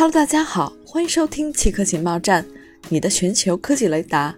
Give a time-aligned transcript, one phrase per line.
[0.00, 2.42] Hello，大家好，欢迎收听奇客情报站，
[2.88, 4.34] 你的全球科技雷达。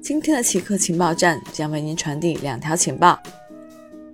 [0.00, 3.22] 今天的奇客情报站将为您传递两条情报：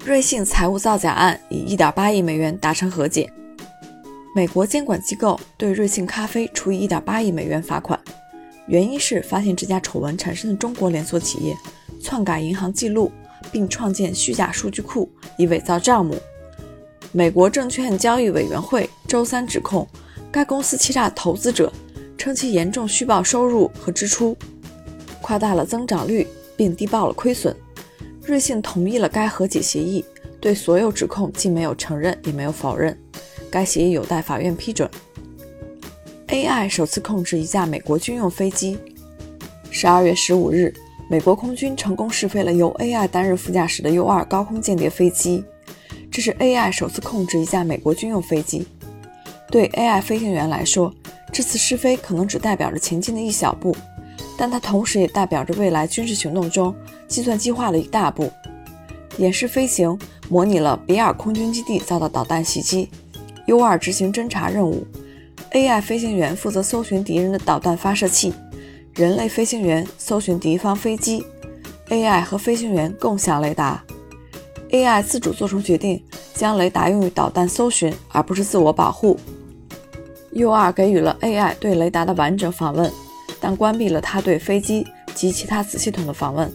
[0.05, 3.31] 瑞幸财务造假案以1.8亿美元达成和解；
[4.35, 7.97] 美国监管机构对瑞幸咖啡处以1.8亿美元罚款，
[8.67, 11.57] 原因是发现这家丑闻产生的中国连锁企业
[12.03, 13.13] 篡改银行记录，
[13.53, 16.17] 并创建虚假数据库以伪造账目。
[17.13, 19.87] 美国证券交易委员会周三指控
[20.33, 21.73] 该公司欺诈投资者，
[22.17, 24.37] 称其严重虚报收入和支出，
[25.21, 27.55] 夸大了增长率，并低报了亏损。
[28.23, 30.05] 瑞幸同意了该和解协议，
[30.41, 32.97] 对所有指控既没有承认也没有否认。
[33.51, 34.89] 该协议有待法院批准。
[36.29, 38.79] AI 首次控制一架美国军用飞机。
[39.73, 40.73] 十二月十五日，
[41.09, 45.43] 美国空军成功试飞了由 AI 担任副驾驶的 U-2 高空间谍飞机。
[46.09, 48.65] 这是 AI 首次控制一架美国军用飞机。
[49.51, 50.95] 对 AI 飞行员来说，
[51.33, 53.77] 这次试飞可能只代表着前进的一小步，
[54.39, 56.75] 但它同时也代表着未来军事行动中
[57.09, 58.31] 计算计划的一大步。
[59.19, 59.99] 演示飞行
[60.29, 62.89] 模拟了比尔空军基地遭到导弹袭击
[63.49, 64.87] ，U2 执行侦察任务
[65.51, 68.33] ，AI 飞行员负责搜寻敌人的导弹发射器，
[68.95, 71.25] 人类飞行员搜寻敌方飞机
[71.89, 73.83] ，AI 和飞行员共享雷达。
[74.71, 76.01] AI 自主做出决定，
[76.33, 79.19] 将雷达用于导弹搜寻，而不是自我保护。
[80.35, 82.91] U2 给予了 AI 对雷达的完整访问，
[83.41, 86.51] 但关闭了它对飞机及其他子系统的访问。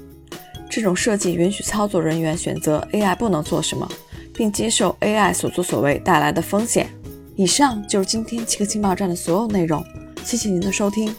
[0.70, 3.88] 这种设计允许操作人员选择 AI 不能做什么，
[4.34, 6.90] 并接受 AI 所作所为带来的风险。
[7.36, 9.84] 以上就是今天七个情报站的所有内容，
[10.24, 11.14] 谢谢您的收听。